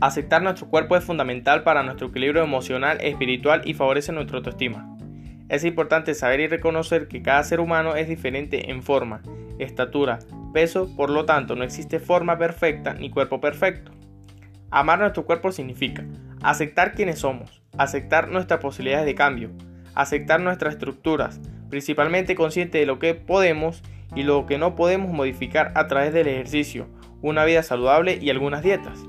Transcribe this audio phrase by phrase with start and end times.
[0.00, 4.96] Aceptar nuestro cuerpo es fundamental para nuestro equilibrio emocional, espiritual y favorece nuestra autoestima.
[5.48, 9.22] Es importante saber y reconocer que cada ser humano es diferente en forma,
[9.58, 10.18] estatura,
[10.52, 13.92] peso, por lo tanto no existe forma perfecta ni cuerpo perfecto.
[14.70, 16.04] Amar nuestro cuerpo significa
[16.42, 19.50] aceptar quienes somos, aceptar nuestras posibilidades de cambio,
[19.94, 21.40] aceptar nuestras estructuras,
[21.70, 23.82] principalmente consciente de lo que podemos
[24.14, 26.88] y lo que no podemos modificar a través del ejercicio,
[27.22, 29.04] una vida saludable y algunas dietas.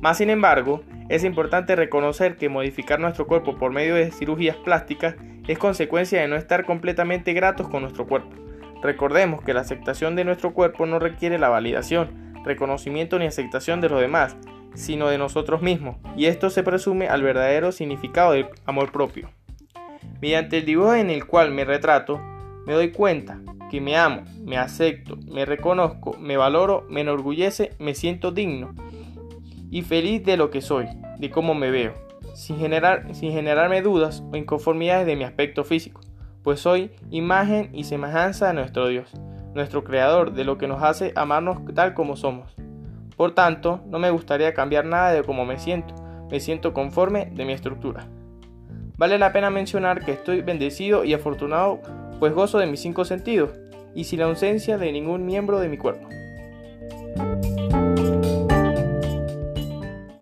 [0.00, 5.16] Más sin embargo, es importante reconocer que modificar nuestro cuerpo por medio de cirugías plásticas
[5.48, 8.36] es consecuencia de no estar completamente gratos con nuestro cuerpo.
[8.82, 13.88] Recordemos que la aceptación de nuestro cuerpo no requiere la validación, reconocimiento ni aceptación de
[13.88, 14.36] los demás,
[14.74, 19.30] sino de nosotros mismos, y esto se presume al verdadero significado del amor propio.
[20.20, 22.20] Mediante el dibujo en el cual me retrato,
[22.66, 27.94] me doy cuenta que me amo, me acepto, me reconozco, me valoro, me enorgullece, me
[27.94, 28.74] siento digno
[29.70, 30.86] y feliz de lo que soy,
[31.18, 31.94] de cómo me veo,
[32.34, 36.00] sin, generar, sin generarme dudas o inconformidades de mi aspecto físico,
[36.42, 39.10] pues soy imagen y semejanza de nuestro Dios,
[39.54, 42.54] nuestro Creador, de lo que nos hace amarnos tal como somos.
[43.16, 45.94] Por tanto, no me gustaría cambiar nada de cómo me siento,
[46.30, 48.06] me siento conforme de mi estructura.
[48.96, 51.80] Vale la pena mencionar que estoy bendecido y afortunado
[52.18, 53.50] pues gozo de mis cinco sentidos
[53.94, 56.08] y sin la ausencia de ningún miembro de mi cuerpo.